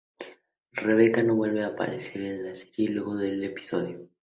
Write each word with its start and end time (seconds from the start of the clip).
Rebecca 0.73 1.21
no 1.21 1.35
vuelve 1.35 1.61
a 1.63 1.67
aparecer 1.67 2.23
en 2.23 2.43
la 2.43 2.55
serie 2.55 2.89
luego 2.89 3.15
de 3.17 3.35
este 3.35 3.45
episodio. 3.45 4.07